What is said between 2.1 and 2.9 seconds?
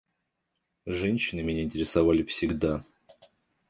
всегда.